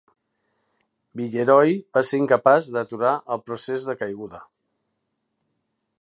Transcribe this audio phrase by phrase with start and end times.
[1.21, 4.45] Villeroi va ser incapaç d'aturar el procés de caiguda.